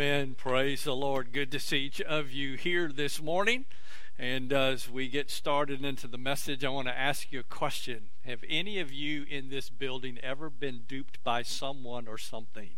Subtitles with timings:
[0.00, 0.36] Amen.
[0.38, 1.32] Praise the Lord.
[1.32, 3.64] Good to see each of you here this morning.
[4.16, 7.42] And uh, as we get started into the message, I want to ask you a
[7.42, 8.10] question.
[8.24, 12.70] Have any of you in this building ever been duped by someone or something?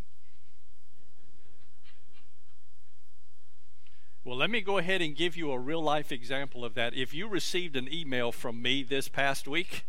[4.25, 6.95] Well, let me go ahead and give you a real life example of that.
[6.95, 9.85] If you received an email from me this past week,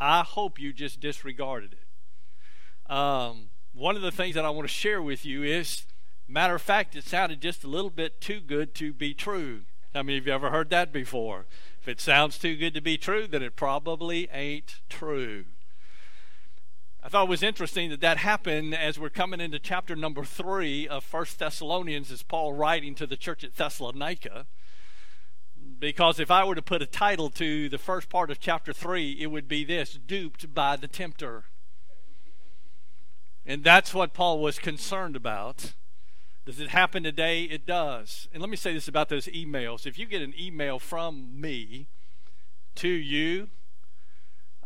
[0.00, 2.90] I hope you just disregarded it.
[2.90, 5.84] Um, one of the things that I want to share with you is,
[6.32, 9.62] matter of fact, it sounded just a little bit too good to be true.
[9.94, 11.46] How many of you ever heard that before?
[11.80, 15.44] If it sounds too good to be true, then it probably ain't true.
[17.02, 20.88] I thought it was interesting that that happened as we're coming into chapter number three
[20.88, 24.46] of First Thessalonians, as Paul writing to the church at Thessalonica.
[25.78, 29.12] Because if I were to put a title to the first part of chapter three,
[29.20, 31.44] it would be this Duped by the Tempter.
[33.44, 35.74] And that's what Paul was concerned about.
[36.44, 37.44] Does it happen today?
[37.44, 38.28] It does.
[38.32, 39.86] And let me say this about those emails.
[39.86, 41.88] If you get an email from me
[42.74, 43.48] to you,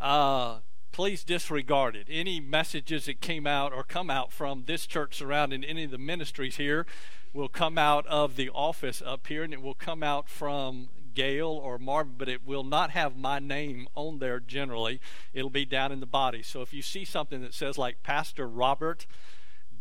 [0.01, 0.59] uh,
[0.91, 2.09] please disregard it.
[2.11, 5.99] Any messages that came out or come out from this church surrounding any of the
[5.99, 6.85] ministries here
[7.33, 11.49] will come out of the office up here and it will come out from Gail
[11.49, 15.01] or Marvin, but it will not have my name on there generally.
[15.33, 16.43] It'll be down in the body.
[16.43, 19.07] So if you see something that says like Pastor Robert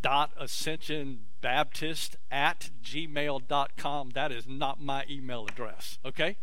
[0.02, 6.38] dot ascension baptist at gmail.com that is not my email address okay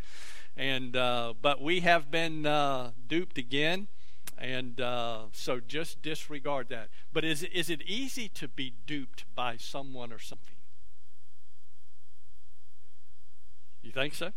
[0.56, 3.88] and uh, but we have been uh, duped again
[4.36, 9.56] and uh, so just disregard that but is, is it easy to be duped by
[9.56, 10.56] someone or something
[13.82, 14.32] you think so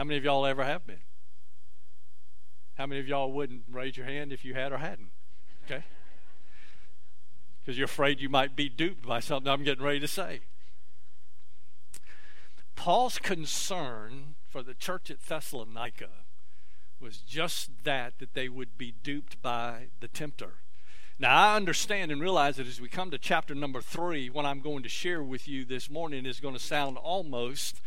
[0.00, 1.02] how many of y'all ever have been?
[2.78, 5.10] How many of y'all wouldn't raise your hand if you had or hadn't?
[5.66, 5.84] Okay?
[7.60, 10.40] Because you're afraid you might be duped by something I'm getting ready to say.
[12.74, 16.08] Paul's concern for the church at Thessalonica
[16.98, 20.54] was just that, that they would be duped by the tempter.
[21.18, 24.60] Now, I understand and realize that as we come to chapter number three, what I'm
[24.60, 27.82] going to share with you this morning is going to sound almost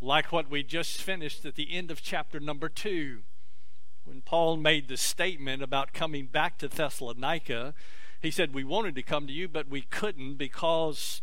[0.00, 3.20] like what we just finished at the end of chapter number two,
[4.04, 7.74] when Paul made the statement about coming back to Thessalonica.
[8.24, 11.20] He said, We wanted to come to you, but we couldn't because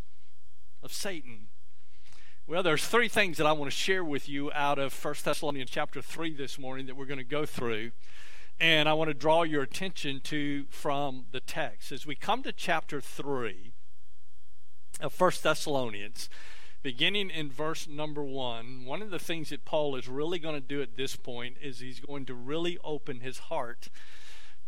[0.84, 1.48] of Satan.
[2.46, 5.72] Well, there's three things that I want to share with you out of 1 Thessalonians
[5.72, 7.92] chapter 3 this morning that we're going to go through.
[8.60, 11.92] And I want to draw your attention to from the text.
[11.92, 13.74] As we come to chapter 3
[15.00, 16.30] of 1 Thessalonians,
[16.84, 20.62] beginning in verse number one, one of the things that Paul is really going to
[20.62, 23.90] do at this point is he's going to really open his heart.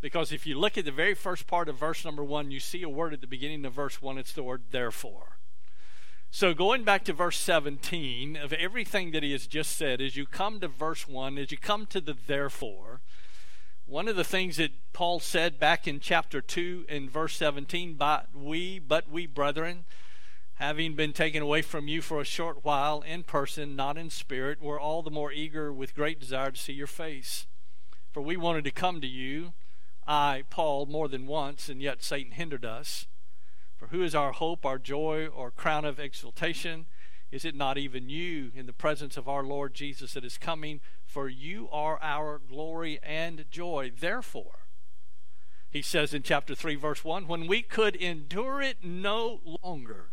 [0.04, 2.82] Because if you look at the very first part of verse number one, you see
[2.82, 5.38] a word at the beginning of verse one, it's the word therefore.
[6.30, 10.26] So, going back to verse 17, of everything that he has just said, as you
[10.26, 13.00] come to verse 1, as you come to the therefore,
[13.86, 18.26] one of the things that Paul said back in chapter 2 in verse 17, but
[18.34, 19.86] we, but we, brethren,
[20.56, 24.60] having been taken away from you for a short while in person, not in spirit,
[24.60, 27.46] we're all the more eager with great desire to see your face.
[28.12, 29.54] For we wanted to come to you,
[30.06, 33.06] I, Paul, more than once, and yet Satan hindered us.
[33.76, 36.86] For who is our hope, our joy, or crown of exultation?
[37.30, 40.80] Is it not even you in the presence of our Lord Jesus that is coming?
[41.04, 43.90] For you are our glory and joy.
[43.98, 44.68] Therefore,
[45.70, 50.10] he says in chapter 3, verse 1 when we could endure it no longer,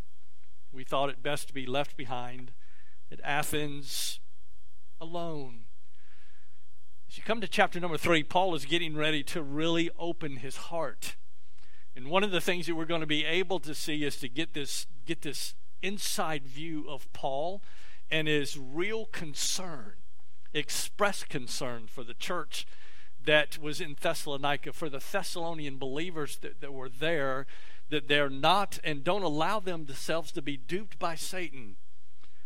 [0.72, 2.54] we thought it best to be left behind
[3.12, 4.20] at Athens
[5.00, 5.66] alone.
[7.12, 10.56] As you come to chapter number three, Paul is getting ready to really open his
[10.56, 11.18] heart.
[11.94, 14.30] And one of the things that we're going to be able to see is to
[14.30, 17.62] get this, get this inside view of Paul
[18.10, 19.96] and his real concern,
[20.54, 22.66] expressed concern for the church
[23.22, 27.46] that was in Thessalonica, for the Thessalonian believers that, that were there,
[27.90, 31.76] that they're not and don't allow themselves to be duped by Satan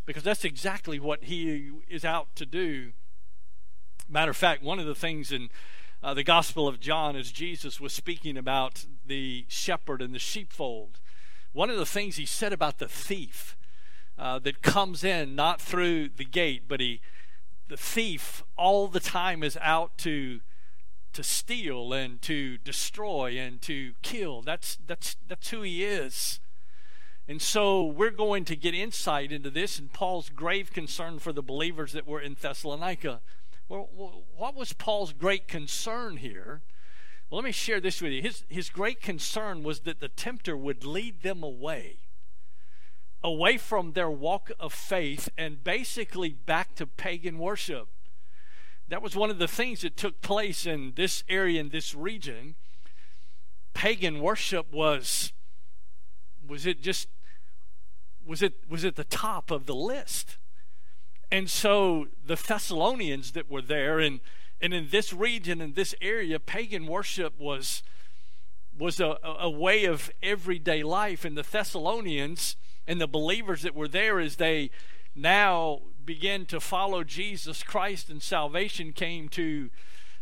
[0.07, 2.94] because that's exactly what he is out to do.
[4.07, 5.50] Matter of fact, one of the things in
[6.04, 11.00] uh, the Gospel of John, as Jesus was speaking about the shepherd and the sheepfold,
[11.54, 13.57] one of the things he said about the thief
[14.18, 17.02] uh, that comes in not through the gate, but he,
[17.68, 20.42] the thief, all the time is out to
[21.13, 24.42] to steal and to destroy and to kill.
[24.42, 26.42] That's that's that's who he is.
[27.28, 31.42] And so we're going to get insight into this and Paul's grave concern for the
[31.42, 33.22] believers that were in Thessalonica.
[33.67, 36.62] Well, what was Paul's great concern here?
[37.29, 38.21] Well, let me share this with you.
[38.21, 41.97] His, his great concern was that the tempter would lead them away
[43.25, 47.88] away from their walk of faith and basically back to pagan worship.
[48.88, 52.53] That was one of the things that took place in this area, in this region.
[53.73, 55.33] Pagan worship was
[56.47, 57.07] was it just
[58.23, 60.38] was it was it the top of the list.
[61.31, 64.19] And so the Thessalonians that were there and
[64.62, 67.83] and in this region in this area pagan worship was
[68.77, 71.25] was a, a way of everyday life.
[71.25, 72.56] And the Thessalonians
[72.88, 74.69] and the believers that were there as they
[75.16, 79.69] now began to follow Jesus Christ and salvation came to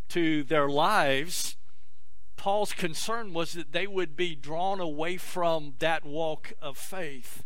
[0.09, 1.57] to their lives
[2.43, 7.45] Paul's concern was that they would be drawn away from that walk of faith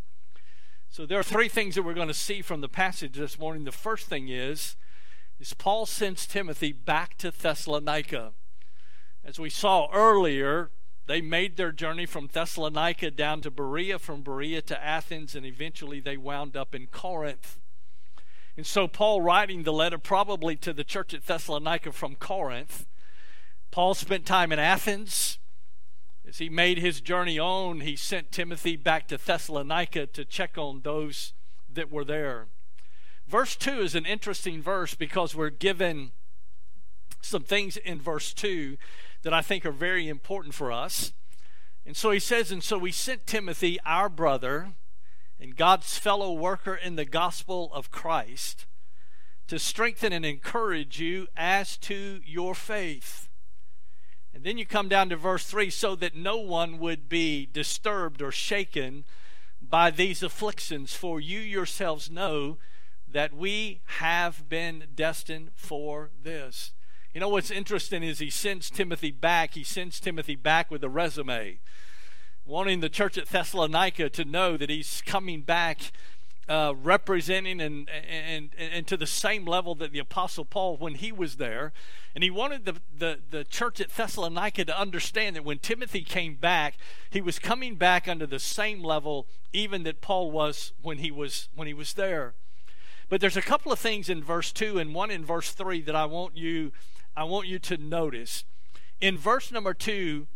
[0.89, 3.65] so there are three things that we're going to see from the passage this morning.
[3.65, 4.75] The first thing is,
[5.39, 8.33] is Paul sends Timothy back to Thessalonica.
[9.23, 10.71] As we saw earlier,
[11.05, 15.99] they made their journey from Thessalonica down to Berea, from Berea to Athens, and eventually
[15.99, 17.59] they wound up in Corinth.
[18.55, 22.87] And so, Paul writing the letter probably to the church at Thessalonica from Corinth,
[23.69, 25.37] Paul spent time in Athens.
[26.27, 30.81] As he made his journey on, he sent Timothy back to Thessalonica to check on
[30.81, 31.31] those
[31.73, 32.47] that were there.
[33.25, 36.11] Verse 2 is an interesting verse because we're given
[37.21, 38.75] some things in verse 2
[39.23, 41.13] that I think are very important for us.
[41.85, 44.73] And so he says, And so we sent Timothy, our brother,
[45.39, 48.65] and God's fellow worker in the gospel of Christ,
[49.47, 53.26] to strengthen and encourage you as to your faith
[54.37, 58.21] and then you come down to verse 3 so that no one would be disturbed
[58.21, 59.03] or shaken
[59.59, 62.59] by these afflictions, for you yourselves know
[63.11, 66.73] that we have been destined for this.
[67.15, 69.55] You know what's interesting is he sends Timothy back.
[69.55, 71.57] He sends Timothy back with a resume,
[72.45, 75.91] wanting the church at Thessalonica to know that he's coming back
[76.49, 81.11] uh, representing and, and, and to the same level that the Apostle Paul when he
[81.11, 81.73] was there.
[82.15, 86.35] And he wanted the, the, the church at Thessalonica to understand that when Timothy came
[86.35, 86.77] back,
[87.09, 91.49] he was coming back under the same level even that Paul was when he was
[91.53, 92.33] when he was there.
[93.09, 95.95] But there's a couple of things in verse 2 and one in verse 3 that
[95.95, 96.71] I want you
[97.15, 98.45] I want you to notice.
[99.01, 100.27] In verse number 2,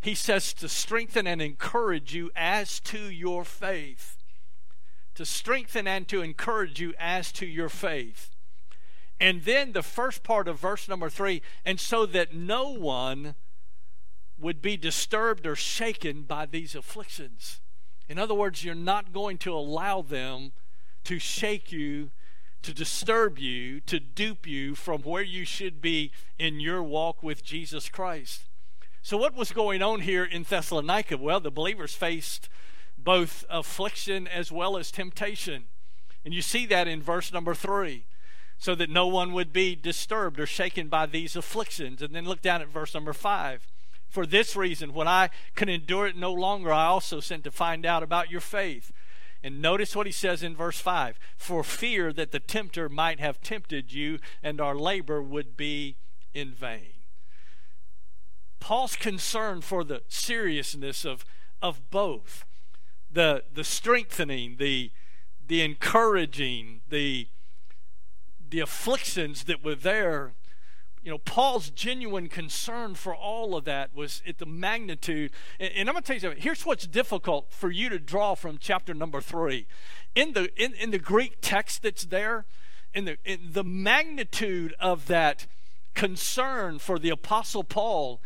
[0.00, 4.16] he says to strengthen and encourage you as to your faith
[5.20, 8.34] to strengthen and to encourage you as to your faith.
[9.20, 13.34] And then the first part of verse number three, and so that no one
[14.38, 17.60] would be disturbed or shaken by these afflictions.
[18.08, 20.52] In other words, you're not going to allow them
[21.04, 22.12] to shake you,
[22.62, 27.44] to disturb you, to dupe you from where you should be in your walk with
[27.44, 28.44] Jesus Christ.
[29.02, 31.18] So, what was going on here in Thessalonica?
[31.18, 32.48] Well, the believers faced
[33.04, 35.64] both affliction as well as temptation.
[36.24, 38.04] And you see that in verse number three,
[38.58, 42.02] so that no one would be disturbed or shaken by these afflictions.
[42.02, 43.66] And then look down at verse number five.
[44.08, 47.86] For this reason, when I can endure it no longer, I also sent to find
[47.86, 48.92] out about your faith.
[49.42, 53.40] And notice what he says in verse 5 For fear that the tempter might have
[53.40, 55.96] tempted you, and our labor would be
[56.34, 56.92] in vain.
[58.58, 61.24] Paul's concern for the seriousness of,
[61.62, 62.44] of both
[63.12, 64.90] the the strengthening, the
[65.46, 67.28] the encouraging, the
[68.48, 70.32] the afflictions that were there.
[71.02, 75.32] You know, Paul's genuine concern for all of that was at the magnitude.
[75.58, 76.42] And, and I'm going to tell you something.
[76.42, 79.66] Here's what's difficult for you to draw from chapter number three.
[80.14, 82.44] In the in, in the Greek text that's there,
[82.92, 85.46] in the in the magnitude of that
[85.94, 88.20] concern for the apostle Paul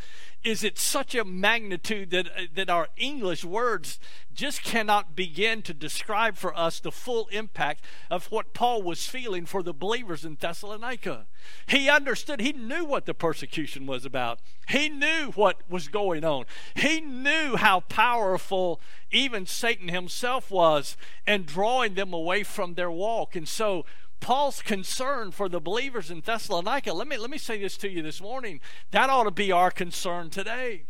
[0.44, 3.98] is it such a magnitude that, uh, that our English words
[4.34, 9.46] just cannot begin to describe for us the full impact of what Paul was feeling
[9.46, 11.26] for the believers in Thessalonica.
[11.66, 16.44] He understood, he knew what the persecution was about, he knew what was going on,
[16.74, 20.96] he knew how powerful even Satan himself was
[21.26, 23.34] and drawing them away from their walk.
[23.34, 23.86] And so,
[24.24, 28.00] Paul's concern for the believers in Thessalonica, let me, let me say this to you
[28.00, 28.58] this morning.
[28.90, 30.84] That ought to be our concern today.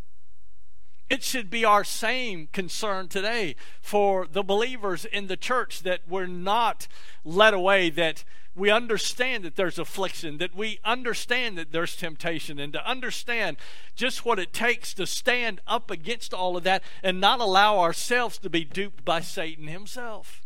[1.11, 6.29] It should be our same concern today for the believers in the church that we're
[6.29, 6.87] not
[7.25, 8.23] led away, that
[8.55, 13.57] we understand that there's affliction, that we understand that there's temptation, and to understand
[13.97, 18.39] just what it takes to stand up against all of that and not allow ourselves
[18.39, 20.44] to be duped by Satan himself.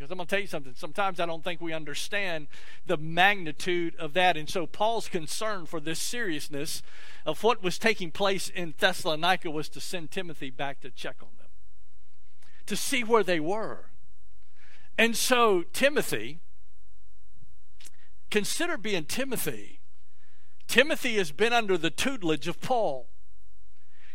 [0.00, 0.72] Because I'm going to tell you something.
[0.74, 2.46] Sometimes I don't think we understand
[2.86, 4.34] the magnitude of that.
[4.34, 6.82] And so Paul's concern for this seriousness
[7.26, 11.28] of what was taking place in Thessalonica was to send Timothy back to check on
[11.38, 11.48] them,
[12.64, 13.90] to see where they were.
[14.96, 16.40] And so, Timothy,
[18.30, 19.80] consider being Timothy.
[20.66, 23.08] Timothy has been under the tutelage of Paul.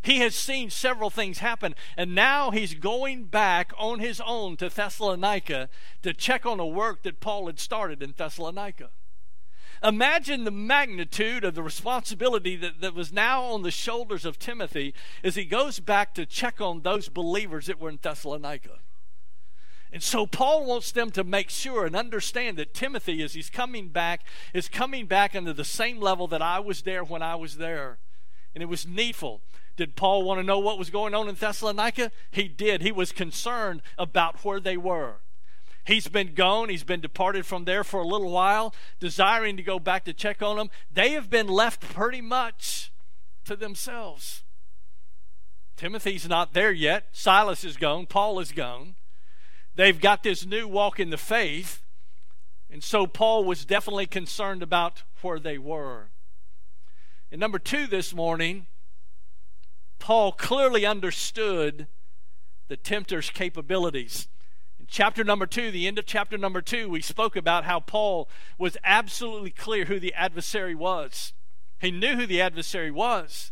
[0.06, 4.70] He has seen several things happen, and now he's going back on his own to
[4.70, 5.68] Thessalonica
[6.04, 8.92] to check on the work that Paul had started in Thessalonica.
[9.84, 14.94] Imagine the magnitude of the responsibility that, that was now on the shoulders of Timothy
[15.24, 18.78] as he goes back to check on those believers that were in Thessalonica.
[19.92, 23.88] And so Paul wants them to make sure and understand that Timothy, as he's coming
[23.88, 24.22] back,
[24.54, 27.98] is coming back into the same level that I was there when I was there.
[28.54, 29.42] And it was needful
[29.76, 32.12] did Paul want to know what was going on in Thessalonica?
[32.32, 32.82] He did.
[32.82, 35.16] He was concerned about where they were.
[35.86, 36.70] He's been gone.
[36.70, 40.42] He's been departed from there for a little while, desiring to go back to check
[40.42, 40.70] on them.
[40.92, 42.92] They have been left pretty much
[43.46, 44.44] to themselves.
[45.78, 47.08] Timothy's not there yet.
[47.12, 48.06] Silas is gone.
[48.08, 48.96] Paul is gone.
[49.76, 51.84] They've got this new walk in the faith.
[52.72, 56.10] And so Paul was definitely concerned about where they were.
[57.32, 58.68] And number two this morning,
[60.06, 61.88] Paul clearly understood
[62.68, 64.28] the tempter's capabilities.
[64.80, 68.30] In chapter number two, the end of chapter number two, we spoke about how Paul
[68.60, 71.34] was absolutely clear who the adversary was.
[71.80, 73.52] He knew who the adversary was.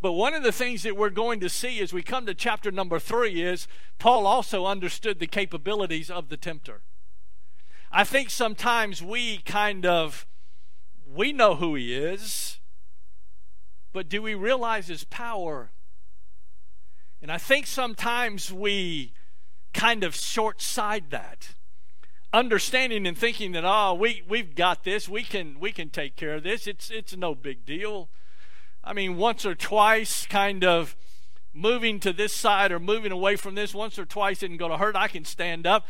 [0.00, 2.70] But one of the things that we're going to see as we come to chapter
[2.70, 3.68] number three is
[3.98, 6.80] Paul also understood the capabilities of the tempter.
[7.92, 10.26] I think sometimes we kind of
[11.06, 12.60] we know who he is,
[13.92, 15.70] but do we realize his power?
[17.22, 19.12] And I think sometimes we
[19.72, 21.54] kind of short side that.
[22.32, 26.34] Understanding and thinking that, oh, we, we've got this, we can we can take care
[26.34, 26.66] of this.
[26.66, 28.08] It's it's no big deal.
[28.82, 30.96] I mean, once or twice kind of
[31.54, 34.78] moving to this side or moving away from this once or twice isn't going to
[34.78, 34.96] hurt.
[34.96, 35.86] I can stand up.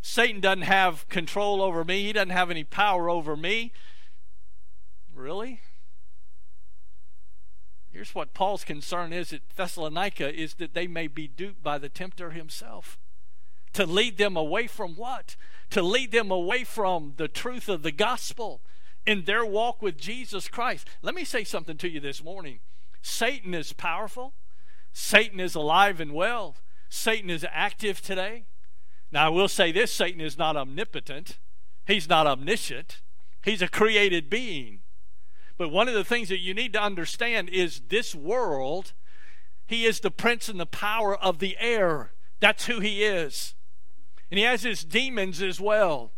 [0.00, 2.04] Satan doesn't have control over me.
[2.04, 3.72] He doesn't have any power over me.
[5.12, 5.60] Really?
[7.98, 11.88] Here's what Paul's concern is at Thessalonica is that they may be duped by the
[11.88, 12.96] tempter himself.
[13.72, 15.34] To lead them away from what?
[15.70, 18.60] To lead them away from the truth of the gospel
[19.04, 20.86] in their walk with Jesus Christ.
[21.02, 22.60] Let me say something to you this morning.
[23.02, 24.32] Satan is powerful.
[24.92, 26.54] Satan is alive and well.
[26.88, 28.44] Satan is active today.
[29.10, 31.40] Now, I will say this Satan is not omnipotent,
[31.84, 33.00] he's not omniscient,
[33.42, 34.82] he's a created being.
[35.58, 38.92] But one of the things that you need to understand is this world,
[39.66, 42.12] he is the prince and the power of the air.
[42.40, 43.54] That's who he is.
[44.30, 46.12] And he has his demons as well.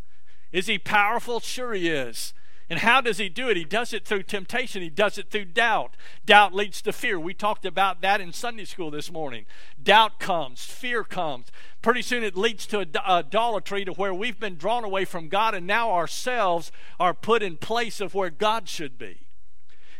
[0.52, 1.40] Is he powerful?
[1.40, 2.35] Sure, he is.
[2.68, 3.56] And how does he do it?
[3.56, 4.82] He does it through temptation.
[4.82, 5.97] He does it through doubt.
[6.25, 7.18] Doubt leads to fear.
[7.18, 9.47] We talked about that in Sunday school this morning.
[9.82, 11.47] Doubt comes, fear comes.
[11.82, 15.54] Pretty soon it leads to a idolatry to where we've been drawn away from God
[15.54, 16.70] and now ourselves
[17.00, 19.26] are put in place of where God should be.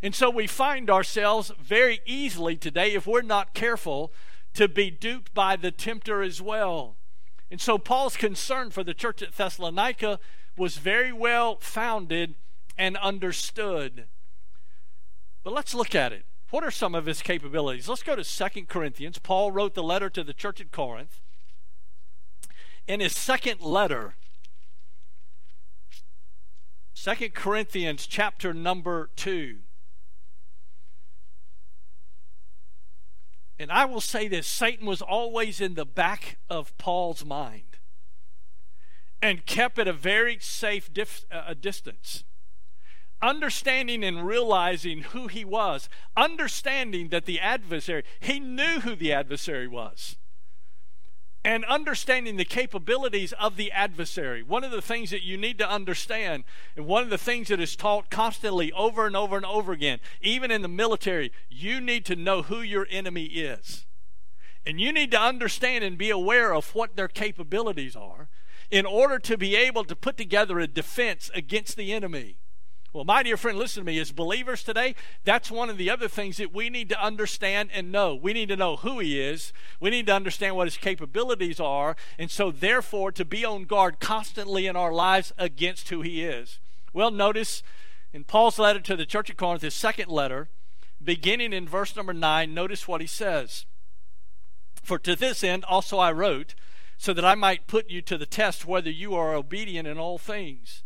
[0.03, 4.13] And so we find ourselves very easily today, if we're not careful,
[4.55, 6.97] to be duped by the tempter as well.
[7.51, 10.19] And so Paul's concern for the church at Thessalonica
[10.57, 12.35] was very well founded
[12.79, 14.07] and understood.
[15.43, 16.25] But let's look at it.
[16.51, 17.89] What are some of his capabilities?
[17.89, 19.19] Let's go to Second Corinthians.
[19.19, 21.21] Paul wrote the letter to the church at Corinth.
[22.89, 24.15] In his second letter,
[26.93, 29.59] Second Corinthians chapter number 2.
[33.61, 37.77] And I will say this Satan was always in the back of Paul's mind
[39.21, 42.25] and kept at a very safe dif- uh, distance.
[43.21, 49.69] Understanding and realizing who he was, understanding that the adversary, he knew who the adversary
[49.69, 50.17] was
[51.45, 54.43] and understanding the capabilities of the adversary.
[54.43, 56.45] One of the things that you need to understand,
[56.77, 60.01] and one of the things that is taught constantly over and over and over again,
[60.21, 63.87] even in the military, you need to know who your enemy is.
[64.67, 68.29] And you need to understand and be aware of what their capabilities are
[68.71, 72.37] in order to be able to put together a defense against the enemy.
[72.93, 73.99] Well, my dear friend, listen to me.
[74.01, 77.93] As believers today, that's one of the other things that we need to understand and
[77.93, 78.17] know.
[78.17, 79.53] We need to know who He is.
[79.79, 81.95] We need to understand what His capabilities are.
[82.19, 86.59] And so, therefore, to be on guard constantly in our lives against who He is.
[86.93, 87.63] Well, notice
[88.13, 90.49] in Paul's letter to the church of Corinth, his second letter,
[91.03, 93.67] beginning in verse number 9, notice what he says.
[94.83, 96.55] For to this end also I wrote,
[96.99, 100.19] so that I might put you to the test whether you are obedient in all
[100.19, 100.83] things.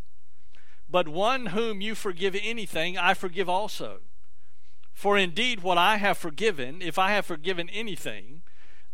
[0.94, 4.02] But one whom you forgive anything, I forgive also.
[4.92, 8.42] For indeed, what I have forgiven, if I have forgiven anything,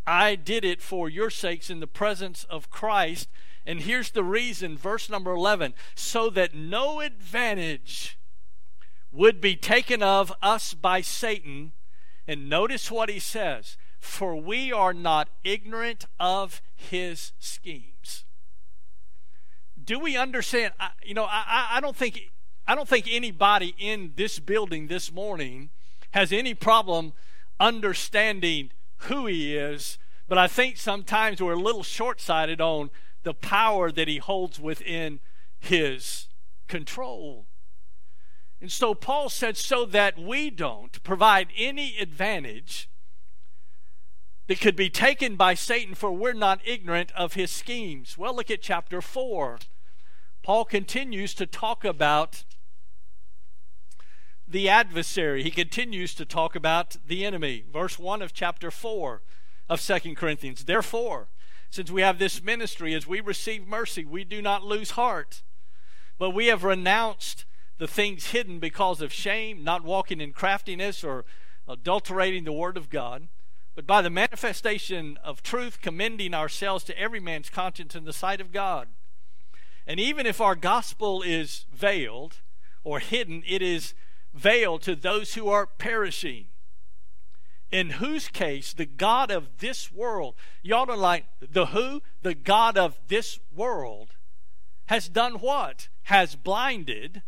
[0.07, 3.29] I did it for your sakes in the presence of Christ.
[3.67, 8.17] And here's the reason, verse number 11 so that no advantage
[9.11, 11.71] would be taken of us by Satan.
[12.27, 17.90] And notice what he says for we are not ignorant of his schemes.
[19.91, 20.73] Do we understand?
[21.03, 22.31] You know, I, I don't think
[22.65, 25.69] I don't think anybody in this building this morning
[26.11, 27.11] has any problem
[27.59, 28.71] understanding
[29.09, 29.97] who he is,
[30.29, 32.89] but I think sometimes we're a little short sighted on
[33.23, 35.19] the power that he holds within
[35.59, 36.29] his
[36.69, 37.47] control.
[38.61, 42.89] And so Paul said, so that we don't provide any advantage
[44.47, 48.17] that could be taken by Satan, for we're not ignorant of his schemes.
[48.17, 49.59] Well, look at chapter 4.
[50.43, 52.43] Paul continues to talk about
[54.47, 55.43] the adversary.
[55.43, 57.63] He continues to talk about the enemy.
[57.71, 59.21] Verse 1 of chapter 4
[59.69, 60.65] of Second Corinthians.
[60.65, 61.29] Therefore,
[61.69, 65.43] since we have this ministry, as we receive mercy, we do not lose heart.
[66.17, 67.45] But we have renounced
[67.77, 71.23] the things hidden because of shame, not walking in craftiness or
[71.67, 73.27] adulterating the word of God,
[73.73, 78.41] but by the manifestation of truth, commending ourselves to every man's conscience in the sight
[78.41, 78.89] of God.
[79.91, 82.37] And even if our gospel is veiled
[82.85, 83.93] or hidden, it is
[84.33, 86.45] veiled to those who are perishing
[87.73, 92.01] in whose case the God of this world, y'all are like, the who?
[92.21, 94.11] The God of this world
[94.85, 95.89] has done what?
[96.03, 97.23] Has blinded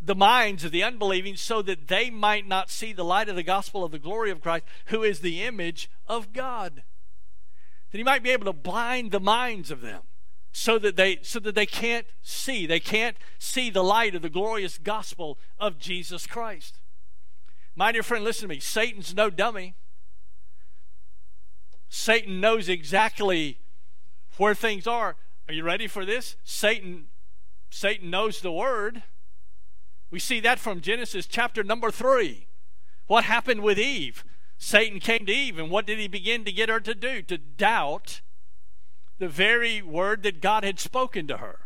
[0.00, 3.42] the minds of the unbelieving so that they might not see the light of the
[3.42, 6.84] gospel of the glory of Christ, who is the image of God.
[7.90, 10.02] That he might be able to blind the minds of them
[10.58, 14.28] so that they so that they can't see they can't see the light of the
[14.28, 16.78] glorious gospel of Jesus Christ
[17.78, 18.58] my dear friend, listen to me.
[18.58, 19.76] Satan's no dummy.
[21.88, 23.60] Satan knows exactly
[24.36, 25.14] where things are.
[25.46, 26.34] Are you ready for this?
[26.42, 27.06] Satan
[27.70, 29.04] Satan knows the word.
[30.10, 32.48] We see that from Genesis chapter number 3.
[33.06, 34.24] What happened with Eve?
[34.58, 37.22] Satan came to Eve, and what did he begin to get her to do?
[37.22, 38.22] To doubt
[39.18, 41.60] the very word that God had spoken to her.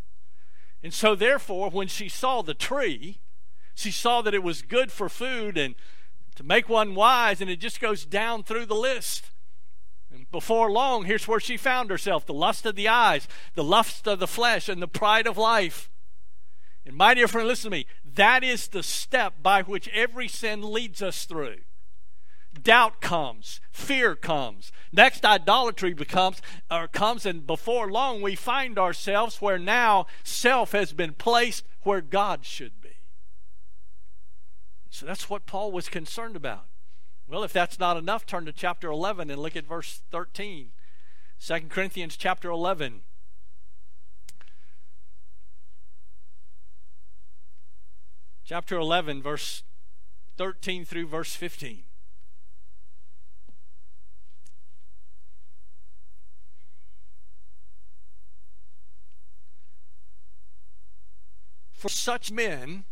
[0.82, 3.18] And so, therefore, when she saw the tree,
[3.74, 5.74] she saw that it was good for food and
[6.34, 9.30] to make one wise, and it just goes down through the list.
[10.12, 14.06] And before long, here's where she found herself the lust of the eyes, the lust
[14.08, 15.90] of the flesh, and the pride of life.
[16.84, 17.86] And my dear friend, listen to me.
[18.04, 21.58] That is the step by which every sin leads us through.
[22.60, 24.72] Doubt comes, fear comes.
[24.92, 30.92] Next, idolatry becomes or comes, and before long we find ourselves where now self has
[30.92, 32.90] been placed where God should be.
[34.90, 36.66] So that's what Paul was concerned about.
[37.26, 40.72] Well, if that's not enough, turn to chapter 11 and look at verse 13.
[41.40, 43.00] 2 Corinthians chapter 11.
[48.44, 49.62] Chapter 11, verse
[50.36, 51.84] 13 through verse 15.
[61.82, 62.84] For such men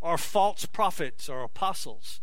[0.00, 2.20] are false prophets or apostles,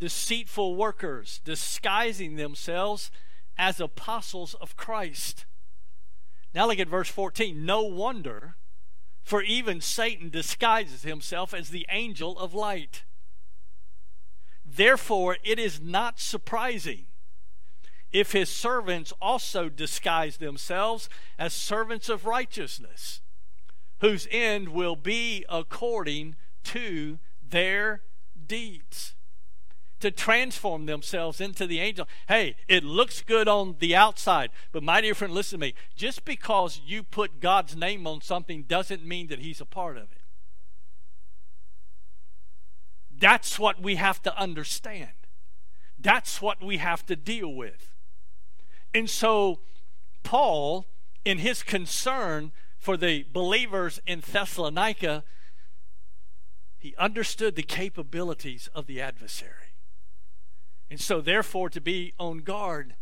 [0.00, 3.12] deceitful workers, disguising themselves
[3.56, 5.46] as apostles of Christ.
[6.52, 7.64] Now look at verse 14.
[7.64, 8.56] No wonder,
[9.22, 13.04] for even Satan disguises himself as the angel of light.
[14.64, 17.06] Therefore, it is not surprising
[18.10, 21.08] if his servants also disguise themselves
[21.38, 23.20] as servants of righteousness,
[24.02, 26.34] whose end will be according
[26.64, 28.02] to their
[28.46, 29.14] deeds
[30.00, 32.08] to transform themselves into the angel.
[32.26, 35.74] Hey, it looks good on the outside, but my dear friend, listen to me.
[35.94, 40.10] Just because you put God's name on something doesn't mean that He's a part of
[40.10, 40.22] it.
[43.16, 45.10] That's what we have to understand.
[45.96, 47.94] That's what we have to deal with.
[48.92, 49.60] And so,
[50.24, 50.86] Paul,
[51.24, 52.50] in his concern
[52.82, 55.22] for the believers in Thessalonica,
[56.80, 59.76] he understood the capabilities of the adversary.
[60.90, 62.96] And so, therefore, to be on guard.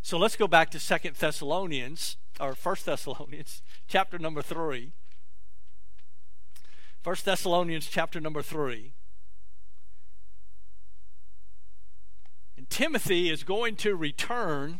[0.00, 4.92] So let's go back to Second Thessalonians, or First Thessalonians, chapter number 3.
[7.02, 8.92] First Thessalonians, chapter number 3.
[12.56, 14.78] And Timothy is going to return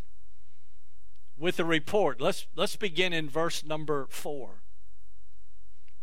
[1.40, 2.20] with a report.
[2.20, 4.62] Let's, let's begin in verse number 4.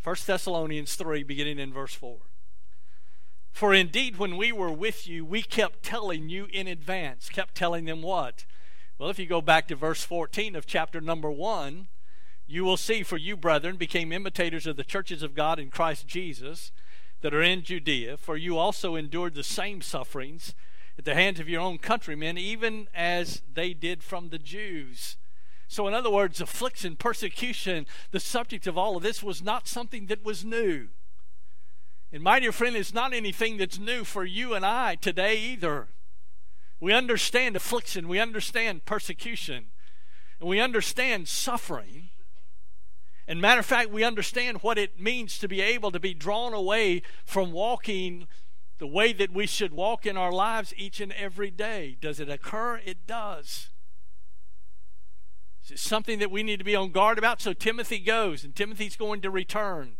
[0.03, 2.17] 1 Thessalonians 3, beginning in verse 4.
[3.51, 7.29] For indeed, when we were with you, we kept telling you in advance.
[7.29, 8.45] Kept telling them what?
[8.97, 11.87] Well, if you go back to verse 14 of chapter number 1,
[12.47, 16.07] you will see, for you, brethren, became imitators of the churches of God in Christ
[16.07, 16.71] Jesus
[17.21, 20.55] that are in Judea, for you also endured the same sufferings
[20.97, 25.17] at the hands of your own countrymen, even as they did from the Jews.
[25.67, 30.05] So, in other words, affliction, persecution, the subject of all of this was not something
[30.05, 30.87] that was new.
[32.11, 35.89] And my dear friend, it's not anything that's new for you and I today either.
[36.79, 39.65] We understand affliction, we understand persecution,
[40.39, 42.09] and we understand suffering.
[43.27, 46.53] And matter of fact, we understand what it means to be able to be drawn
[46.53, 48.27] away from walking
[48.77, 51.97] the way that we should walk in our lives each and every day.
[51.99, 52.79] Does it occur?
[52.85, 53.69] It does.
[55.67, 57.41] Is it something that we need to be on guard about?
[57.41, 59.97] So Timothy goes, and Timothy's going to return.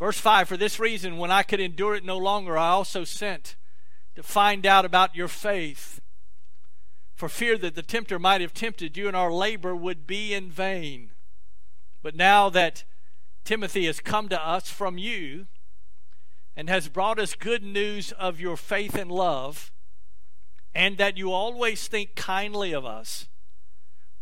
[0.00, 3.54] Verse 5 For this reason, when I could endure it no longer, I also sent
[4.16, 6.00] to find out about your faith,
[7.14, 10.50] for fear that the tempter might have tempted you and our labor would be in
[10.50, 11.12] vain.
[12.02, 12.82] But now that
[13.44, 15.46] Timothy has come to us from you
[16.56, 19.70] and has brought us good news of your faith and love,
[20.74, 23.28] and that you always think kindly of us,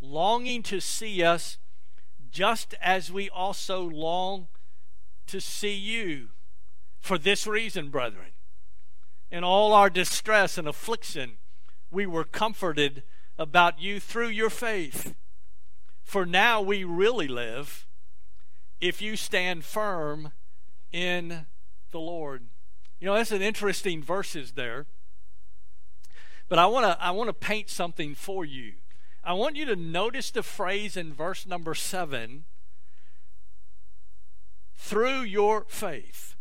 [0.01, 1.59] longing to see us
[2.31, 4.49] just as we also long
[5.27, 6.29] to see you.
[7.01, 8.33] For this reason, brethren,
[9.31, 11.39] in all our distress and affliction,
[11.91, 13.03] we were comforted
[13.39, 15.15] about you through your faith.
[16.03, 17.87] For now we really live
[18.81, 20.33] if you stand firm
[20.93, 21.47] in
[21.91, 22.47] the Lord.
[23.01, 24.87] You know, that's an interesting verses there.
[26.49, 28.75] But I want to I want to paint something for you.
[29.25, 32.45] I want you to notice the phrase in verse number 7
[34.77, 36.37] through your faith.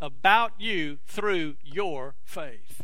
[0.00, 2.82] About you through your faith.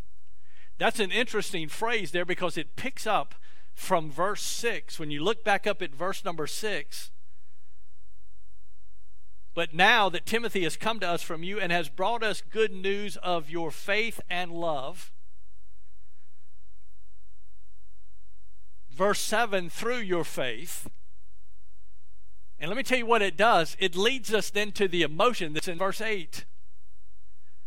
[0.78, 3.34] That's an interesting phrase there because it picks up
[3.74, 4.98] from verse 6.
[4.98, 7.10] When you look back up at verse number 6,
[9.54, 12.72] but now that Timothy has come to us from you and has brought us good
[12.72, 15.12] news of your faith and love,
[18.94, 20.88] verse 7 through your faith,
[22.58, 23.76] and let me tell you what it does.
[23.80, 26.44] It leads us then to the emotion that's in verse 8.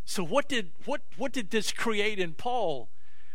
[0.04, 2.90] So what did what what did this create in Paul?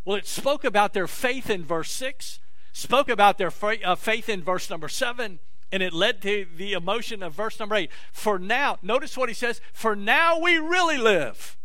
[0.06, 2.40] Well, it spoke about their faith in verse 6,
[2.72, 3.52] spoke about their
[3.84, 5.40] uh, faith in verse number 7,
[5.72, 7.92] and it led to the emotion of verse number 8.
[8.12, 11.58] For now, notice what he says, for now we really live.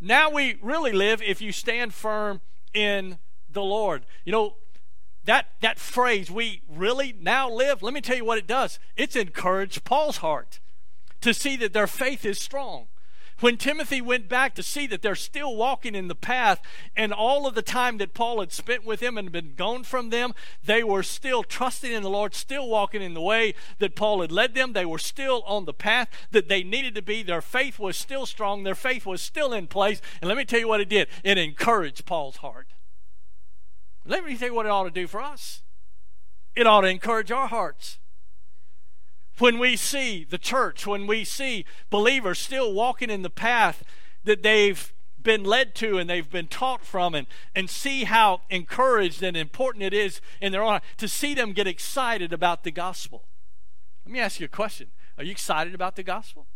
[0.00, 2.40] Now we really live if you stand firm
[2.72, 3.18] in
[3.50, 4.06] the Lord.
[4.24, 4.56] You know,
[5.24, 8.78] that, that phrase, we really now live, let me tell you what it does.
[8.96, 10.60] It's encouraged Paul's heart
[11.20, 12.86] to see that their faith is strong.
[13.40, 16.60] When Timothy went back to see that they're still walking in the path,
[16.94, 20.10] and all of the time that Paul had spent with them and been gone from
[20.10, 24.20] them, they were still trusting in the Lord, still walking in the way that Paul
[24.20, 24.74] had led them.
[24.74, 27.22] They were still on the path that they needed to be.
[27.22, 30.02] Their faith was still strong, their faith was still in place.
[30.20, 32.68] And let me tell you what it did it encouraged Paul's heart.
[34.10, 35.62] Let me tell you what it ought to do for us.
[36.56, 38.00] It ought to encourage our hearts.
[39.38, 43.84] When we see the church, when we see believers still walking in the path
[44.24, 44.92] that they've
[45.22, 49.84] been led to and they've been taught from, and, and see how encouraged and important
[49.84, 53.28] it is in their own to see them get excited about the gospel.
[54.04, 56.48] Let me ask you a question Are you excited about the gospel?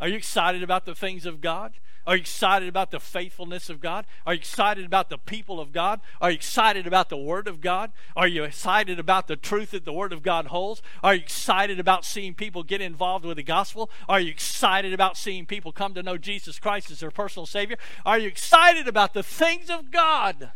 [0.00, 1.74] Are you excited about the things of God?
[2.08, 4.06] Are you excited about the faithfulness of God?
[4.24, 6.00] Are you excited about the people of God?
[6.22, 7.92] Are you excited about the Word of God?
[8.16, 10.80] Are you excited about the truth that the Word of God holds?
[11.02, 13.90] Are you excited about seeing people get involved with the gospel?
[14.08, 17.76] Are you excited about seeing people come to know Jesus Christ as their personal Savior?
[18.06, 20.52] Are you excited about the things of God?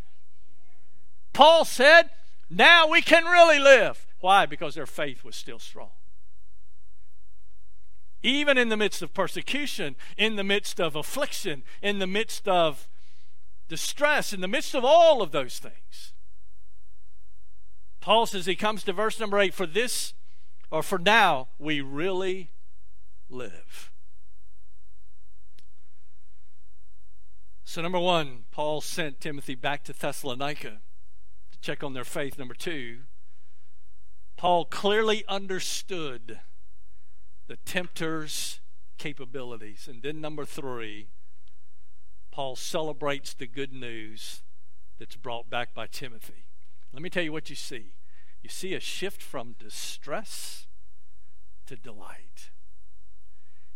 [1.35, 2.09] Paul said,
[2.49, 4.07] now we can really live.
[4.21, 4.47] Why?
[4.47, 5.91] Because their faith was still strong
[8.23, 12.89] even in the midst of persecution, in the midst of affliction, in the midst of
[13.69, 16.13] distress, in the midst of all of those things.
[18.01, 20.15] Paul says he comes to verse number 8 for this,
[20.71, 22.51] or for now, we really
[23.29, 23.93] live.
[27.65, 30.81] So, number one, Paul sent Timothy back to Thessalonica
[31.53, 32.39] to check on their faith.
[32.39, 32.99] Number two,
[34.37, 36.41] Paul clearly understood
[37.53, 38.61] the tempter's
[38.97, 39.87] capabilities.
[39.87, 41.09] And then, number three,
[42.31, 44.43] Paul celebrates the good news
[44.99, 46.47] that's brought back by Timothy.
[46.95, 47.93] Let me tell you what you see.
[48.43, 50.67] You see a shift from distress
[51.67, 52.53] to delight.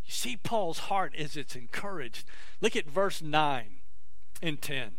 [0.06, 2.26] You see Paul's heart as it's encouraged.
[2.62, 3.80] Look at verse 9
[4.40, 4.92] and 10.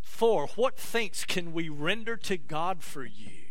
[0.00, 3.45] For what thanks can we render to God for you?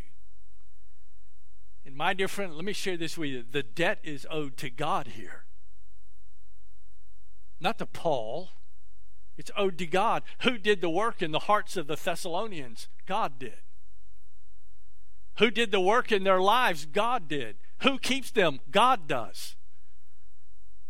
[1.85, 3.43] And my dear friend, let me share this with you.
[3.49, 5.45] The debt is owed to God here,
[7.59, 8.49] not to Paul.
[9.37, 10.23] It's owed to God.
[10.43, 12.87] Who did the work in the hearts of the Thessalonians?
[13.05, 13.57] God did.
[15.39, 16.85] Who did the work in their lives?
[16.85, 17.57] God did.
[17.81, 18.61] Who keeps them?
[18.71, 19.57] God does.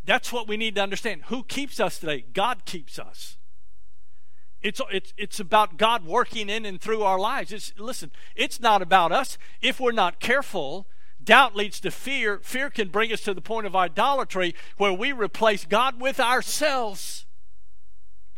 [0.03, 1.23] That's what we need to understand.
[1.25, 2.25] Who keeps us today?
[2.33, 3.37] God keeps us.
[4.65, 7.51] It's, it's, it's about God working in and through our lives.
[7.51, 9.37] It's, listen, it's not about us.
[9.61, 10.87] If we're not careful,
[11.23, 12.39] doubt leads to fear.
[12.41, 17.27] Fear can bring us to the point of idolatry where we replace God with ourselves.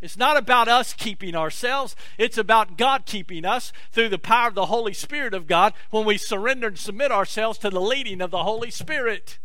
[0.01, 1.95] It's not about us keeping ourselves.
[2.17, 6.05] It's about God keeping us through the power of the Holy Spirit of God when
[6.05, 9.39] we surrender and submit ourselves to the leading of the Holy Spirit.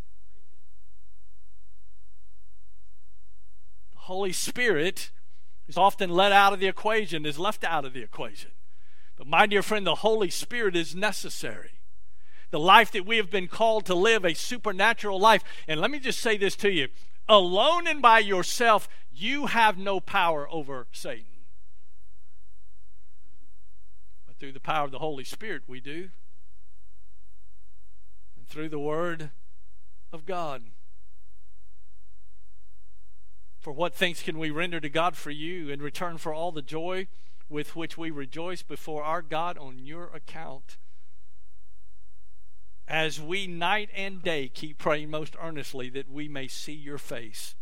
[3.93, 5.13] The Holy Spirit
[5.69, 8.51] is often let out of the equation, is left out of the equation.
[9.17, 11.73] But, my dear friend, the Holy Spirit is necessary.
[12.51, 15.43] The life that we have been called to live, a supernatural life.
[15.67, 16.89] And let me just say this to you
[17.29, 21.25] alone and by yourself, you have no power over Satan.
[24.27, 26.11] But through the power of the Holy Spirit, we do.
[28.37, 29.31] And through the Word
[30.13, 30.63] of God.
[33.63, 36.63] For what thanks can we render to God for you in return for all the
[36.63, 37.07] joy
[37.49, 40.79] with which we rejoice before our God on your account?
[42.89, 47.55] As we night and day keep praying most earnestly that we may see your face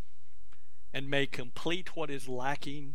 [0.90, 2.94] and may complete what is lacking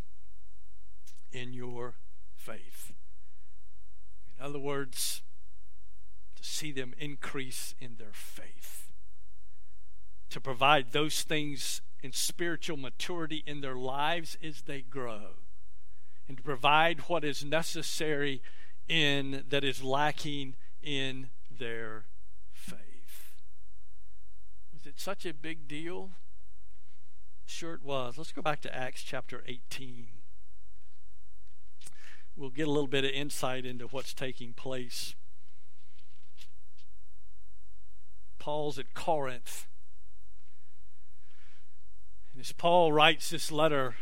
[1.31, 1.93] in your
[2.35, 2.91] faith.
[4.35, 5.21] In other words,
[6.37, 8.89] to see them increase in their faith,
[10.31, 15.39] to provide those things in spiritual maturity in their lives as they grow,
[16.27, 18.41] and to provide what is necessary
[18.87, 22.05] in that is lacking in their
[22.53, 23.33] faith.
[24.71, 26.11] Was it such a big deal
[27.45, 28.17] Sure, it was.
[28.17, 30.07] Let's go back to Acts chapter 18.
[32.35, 35.15] We'll get a little bit of insight into what's taking place.
[38.39, 39.67] Paul's at Corinth.
[42.35, 43.95] And as Paul writes this letter,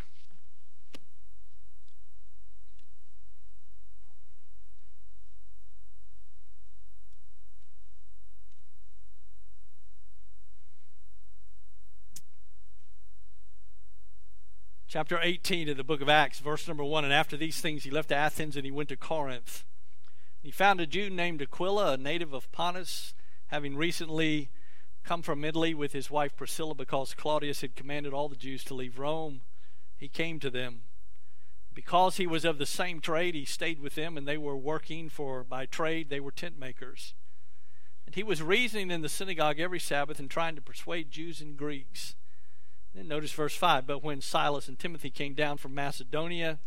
[14.87, 17.03] chapter 18 of the book of Acts, verse number 1.
[17.03, 19.63] And after these things, he left Athens and he went to Corinth.
[20.41, 23.13] He found a Jew named Aquila, a native of Pontus,
[23.49, 24.49] having recently
[25.03, 28.73] come from Italy with his wife Priscilla because Claudius had commanded all the Jews to
[28.73, 29.41] leave Rome.
[29.97, 30.81] He came to them.
[31.73, 35.09] Because he was of the same trade, he stayed with them, and they were working,
[35.09, 37.15] for by trade they were tent makers.
[38.05, 41.57] And he was reasoning in the synagogue every Sabbath and trying to persuade Jews and
[41.57, 42.15] Greeks.
[42.93, 46.59] Then notice verse 5 But when Silas and Timothy came down from Macedonia,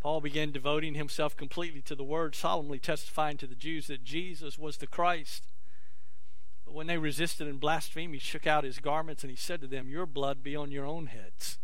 [0.00, 4.58] Paul began devoting himself completely to the word, solemnly testifying to the Jews that Jesus
[4.58, 5.46] was the Christ.
[6.70, 9.66] But when they resisted and blasphemed, he shook out his garments and he said to
[9.66, 11.58] them, Your blood be on your own heads.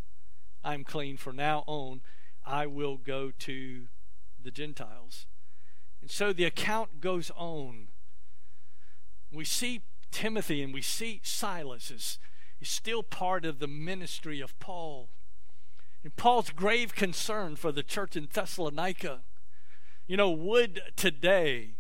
[0.65, 1.17] I am clean.
[1.17, 2.01] For now on,
[2.45, 3.87] I will go to
[4.43, 5.27] the Gentiles.
[6.03, 7.87] And so the account goes on.
[9.33, 12.19] We see Timothy and we see Silas as
[12.61, 15.11] is still part of the ministry of Paul.
[16.03, 19.21] And Paul's grave concern for the church in Thessalonica,
[20.09, 21.77] you know, would today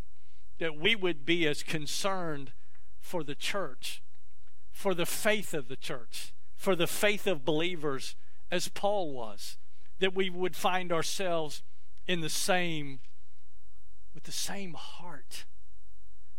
[0.60, 2.52] that we would be as concerned
[3.06, 4.02] for the church,
[4.70, 8.16] for the faith of the church, for the faith of believers
[8.50, 9.56] as Paul was,
[9.98, 11.62] that we would find ourselves
[12.06, 13.00] in the same
[14.14, 15.44] with the same heart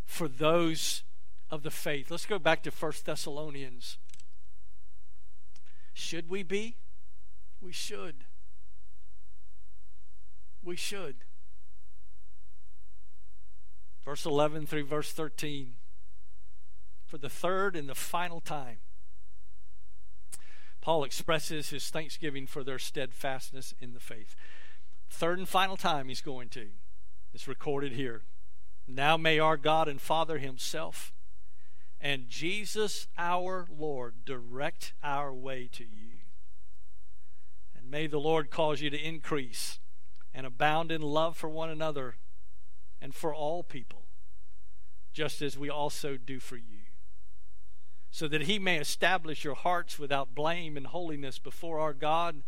[0.03, 1.03] for those
[1.49, 2.11] of the faith.
[2.11, 3.97] Let's go back to First Thessalonians
[5.97, 6.75] should we be?
[7.59, 8.25] We should.
[10.63, 11.15] We should.
[14.05, 15.76] Verse 11 through verse 13.
[17.07, 18.79] For the third and the final time,
[20.81, 24.35] Paul expresses his thanksgiving for their steadfastness in the faith.
[25.09, 26.67] Third and final time he's going to.
[27.33, 28.23] It's recorded here.
[28.87, 31.13] Now may our God and Father Himself
[31.99, 36.19] and Jesus our Lord direct our way to you.
[37.75, 39.79] And may the Lord cause you to increase
[40.33, 42.15] and abound in love for one another
[43.01, 44.03] and for all people,
[45.13, 46.76] just as we also do for you.
[48.11, 52.43] So that he may establish your hearts without blame and holiness before our God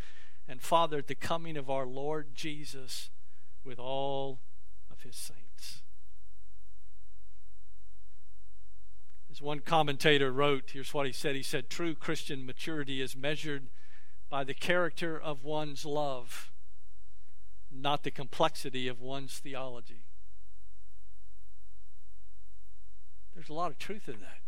[0.48, 3.10] and Father at the coming of our Lord Jesus
[3.64, 4.40] with all
[4.92, 5.84] of his saints.
[9.32, 13.68] As one commentator wrote, here's what he said He said, True Christian maturity is measured
[14.30, 16.52] by the character of one's love,
[17.72, 20.04] not the complexity of one's theology.
[23.34, 24.40] There's a lot of truth in that.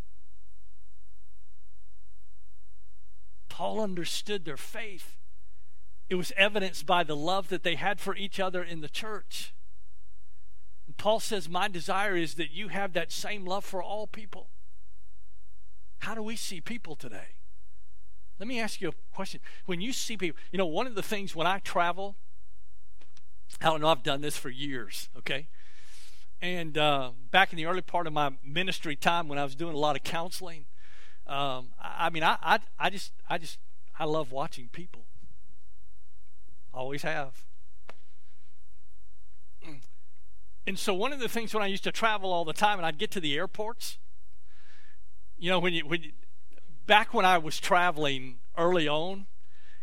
[3.61, 5.19] Paul understood their faith.
[6.09, 9.53] It was evidenced by the love that they had for each other in the church.
[10.87, 14.49] And Paul says, My desire is that you have that same love for all people.
[15.99, 17.35] How do we see people today?
[18.39, 19.41] Let me ask you a question.
[19.67, 22.15] When you see people, you know, one of the things when I travel,
[23.61, 25.49] I don't know, I've done this for years, okay?
[26.41, 29.75] And uh, back in the early part of my ministry time when I was doing
[29.75, 30.65] a lot of counseling,
[31.31, 33.57] um, I, I, mean, I, I, I just, I just,
[33.97, 35.05] I love watching people.
[36.73, 37.45] Always have.
[40.67, 42.85] And so one of the things when I used to travel all the time, and
[42.85, 43.97] I'd get to the airports,
[45.37, 46.11] you know, when you, when you,
[46.85, 49.25] back when I was traveling early on,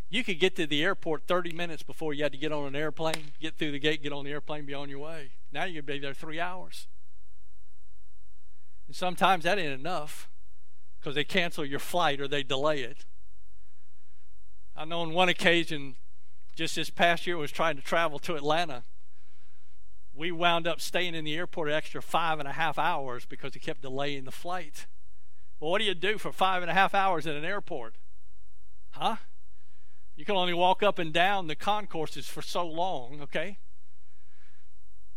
[0.09, 2.75] you could get to the airport 30 minutes before you had to get on an
[2.75, 5.31] airplane, get through the gate, get on the airplane, be on your way.
[5.51, 6.87] Now you could be there three hours.
[8.87, 10.29] And sometimes that ain't enough
[10.99, 13.05] because they cancel your flight or they delay it.
[14.75, 15.95] I know on one occasion,
[16.55, 18.83] just this past year, I was trying to travel to Atlanta.
[20.13, 23.53] We wound up staying in the airport an extra five and a half hours because
[23.53, 24.87] they kept delaying the flight.
[25.59, 27.95] Well, what do you do for five and a half hours in an airport?
[28.91, 29.17] Huh?
[30.15, 33.57] You can only walk up and down the concourses for so long, okay?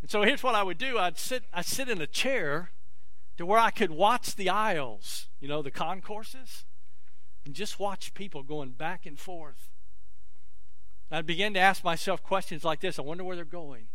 [0.00, 0.98] And so here's what I would do.
[0.98, 2.70] I'd sit I'd sit in a chair
[3.42, 6.64] to where I could watch the aisles, you know, the concourses,
[7.44, 9.68] and just watch people going back and forth.
[11.10, 13.88] I began to ask myself questions like this I wonder where they're going.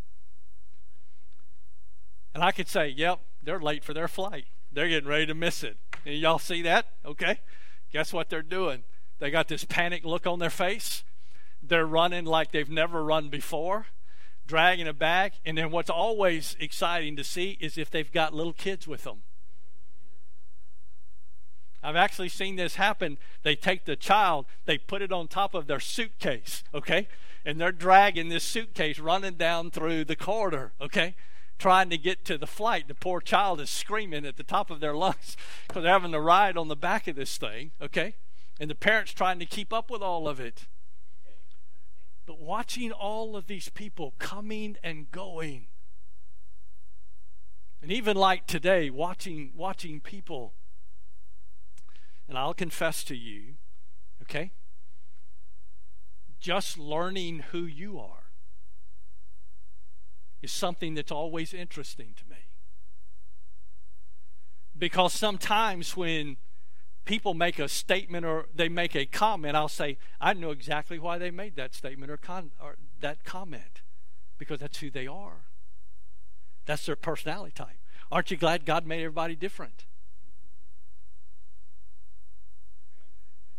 [2.36, 4.48] And I could say, yep, they're late for their flight.
[4.70, 5.78] They're getting ready to miss it.
[6.06, 6.88] And y'all see that?
[7.06, 7.40] Okay.
[7.94, 8.84] Guess what they're doing?
[9.20, 11.06] They got this panic look on their face.
[11.64, 13.88] They're running like they've never run before,
[14.46, 15.34] dragging a bag.
[15.46, 19.24] And then what's always exciting to see is if they've got little kids with them.
[21.88, 23.18] I've actually seen this happen.
[23.44, 27.08] They take the child, they put it on top of their suitcase, okay?
[27.46, 31.16] And they're dragging this suitcase running down through the corridor, okay?
[31.58, 32.90] Trying to get to the flight.
[32.90, 36.20] The poor child is screaming at the top of their lungs because they're having to
[36.20, 38.16] ride on the back of this thing, okay?
[38.60, 40.66] And the parents trying to keep up with all of it.
[42.26, 45.68] But watching all of these people coming and going,
[47.82, 50.54] and even like today, watching watching people
[52.28, 53.56] and I'll confess to you,
[54.24, 54.52] okay?
[56.40, 58.26] Just learning who you are
[60.42, 62.38] is something that's always interesting to me.
[64.78, 66.38] Because sometimes when
[67.06, 71.18] people make a statement or they make a comment, I'll say, I know exactly why
[71.18, 73.82] they made that statement or, con- or that comment.
[74.38, 75.46] Because that's who they are.
[76.68, 77.80] That's their personality type.
[78.12, 79.86] Aren't you glad God made everybody different?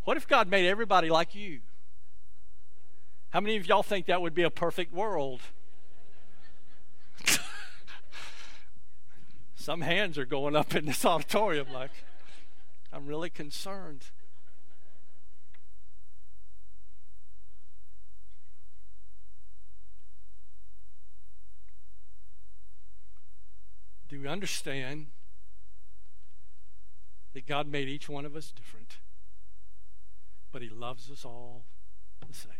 [0.09, 1.59] What if God made everybody like you?
[3.29, 5.39] How many of y'all think that would be a perfect world?
[9.53, 11.91] Some hands are going up in this auditorium like,
[12.91, 14.05] I'm really concerned.
[24.07, 25.05] Do we understand
[27.35, 28.97] that God made each one of us different?
[30.51, 31.65] But He loves us all
[32.27, 32.51] the same.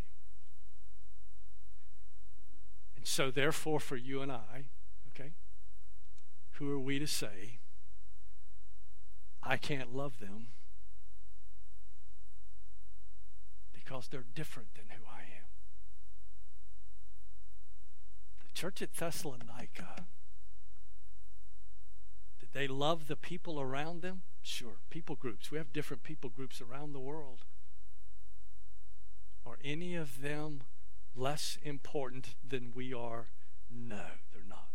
[2.95, 4.65] And so, therefore, for you and I,
[5.09, 5.31] okay,
[6.53, 7.59] who are we to say,
[9.41, 10.47] I can't love them
[13.71, 15.47] because they're different than who I am?
[18.41, 20.05] The church at Thessalonica,
[22.39, 24.23] did they love the people around them?
[24.41, 25.51] Sure, people groups.
[25.51, 27.45] We have different people groups around the world.
[29.45, 30.61] Are any of them
[31.15, 33.27] less important than we are?
[33.69, 34.01] No,
[34.33, 34.67] they're not.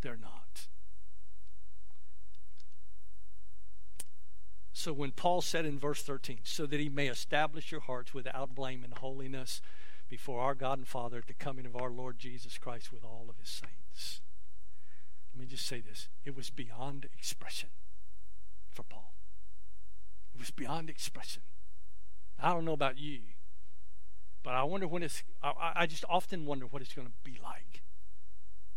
[0.00, 0.68] They're not.
[4.72, 8.54] So when Paul said in verse 13, so that he may establish your hearts without
[8.54, 9.60] blame and holiness
[10.08, 13.26] before our God and Father at the coming of our Lord Jesus Christ with all
[13.28, 14.20] of his saints.
[15.32, 17.68] Let me just say this it was beyond expression.
[18.68, 19.14] for Paul.
[20.34, 21.42] It was beyond expression.
[22.38, 23.20] I don't know about you,
[24.42, 27.38] but I wonder when it's, I, I just often wonder what it's going to be
[27.42, 27.82] like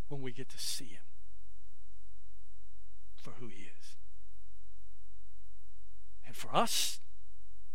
[0.08, 1.03] when we get to see him
[3.16, 3.95] for who he is.
[6.26, 6.99] And for us,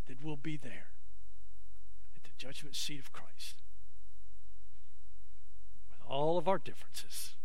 [0.06, 0.90] that we'll be there
[2.16, 3.62] at the judgment seat of Christ
[5.90, 7.36] with all of our differences.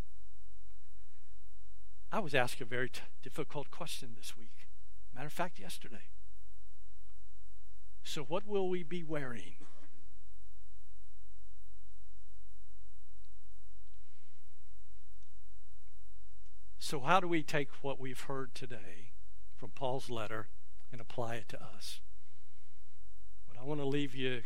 [2.12, 4.68] I was asked a very t- difficult question this week.
[5.14, 6.10] Matter of fact, yesterday.
[8.08, 9.56] So, what will we be wearing?
[16.78, 19.10] So, how do we take what we've heard today
[19.58, 20.50] from Paul's letter
[20.92, 22.00] and apply it to us?
[23.50, 24.44] But I want to leave you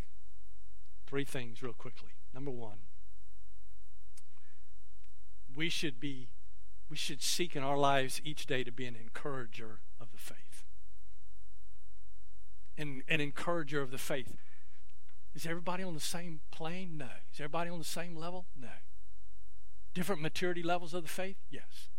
[1.06, 2.12] three things real quickly.
[2.34, 2.80] Number one,
[5.54, 6.30] we should be
[6.90, 10.49] we should seek in our lives each day to be an encourager of the faith.
[12.80, 14.38] And an encourager of the faith.
[15.36, 16.98] Is everybody on the same plane?
[16.98, 17.10] No.
[17.34, 18.46] Is everybody on the same level?
[18.60, 18.70] No.
[19.94, 21.36] Different maturity levels of the faith?
[21.52, 21.90] Yes.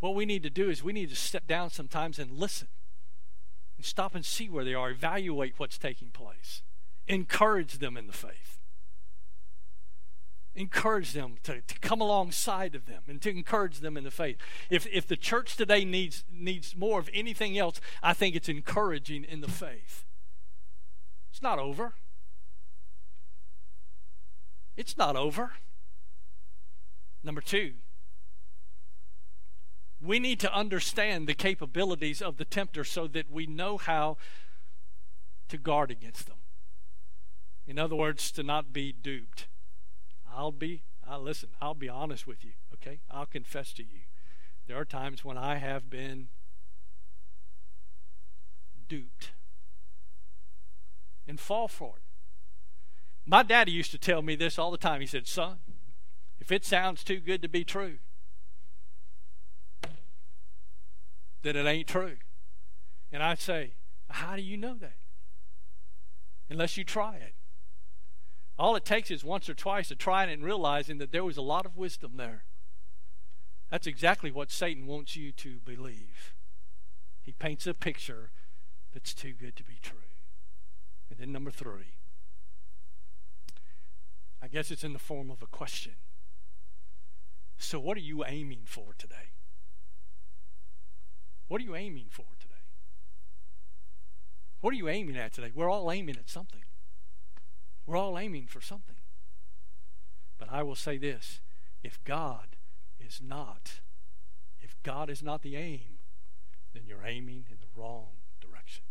[0.00, 2.68] What we need to do is we need to step down sometimes and listen
[3.78, 6.62] and stop and see where they are, evaluate what's taking place,
[7.06, 8.57] encourage them in the faith.
[10.58, 14.38] Encourage them to, to come alongside of them and to encourage them in the faith.
[14.70, 19.22] If, if the church today needs, needs more of anything else, I think it's encouraging
[19.22, 20.04] in the faith.
[21.30, 21.94] It's not over.
[24.76, 25.52] It's not over.
[27.22, 27.74] Number two,
[30.02, 34.16] we need to understand the capabilities of the tempter so that we know how
[35.50, 36.38] to guard against them.
[37.64, 39.46] In other words, to not be duped.
[40.38, 43.00] I'll be, I'll listen, I'll be honest with you, okay?
[43.10, 44.02] I'll confess to you.
[44.68, 46.28] There are times when I have been
[48.88, 49.32] duped
[51.26, 52.02] and fall for it.
[53.26, 55.00] My daddy used to tell me this all the time.
[55.00, 55.58] He said, Son,
[56.38, 57.98] if it sounds too good to be true,
[61.42, 62.18] that it ain't true.
[63.10, 63.72] And I'd say,
[64.08, 64.98] How do you know that?
[66.48, 67.34] Unless you try it.
[68.58, 71.36] All it takes is once or twice to try it and realizing that there was
[71.36, 72.44] a lot of wisdom there.
[73.70, 76.34] That's exactly what Satan wants you to believe.
[77.22, 78.30] He paints a picture
[78.92, 79.98] that's too good to be true.
[81.10, 81.94] And then, number three,
[84.42, 85.92] I guess it's in the form of a question.
[87.58, 89.32] So, what are you aiming for today?
[91.48, 92.54] What are you aiming for today?
[94.60, 95.50] What are you aiming at today?
[95.54, 96.62] We're all aiming at something.
[97.88, 98.96] We're all aiming for something.
[100.36, 101.40] But I will say this
[101.82, 102.56] if God
[103.00, 103.80] is not,
[104.60, 105.96] if God is not the aim,
[106.74, 108.08] then you're aiming in the wrong
[108.42, 108.82] direction.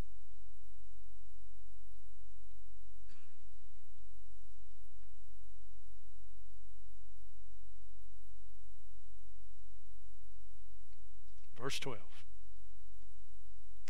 [11.55, 11.99] Verse 12.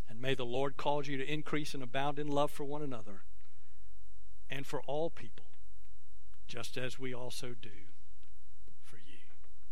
[0.09, 3.21] And may the Lord cause you to increase and abound in love for one another
[4.49, 5.45] and for all people,
[6.47, 7.69] just as we also do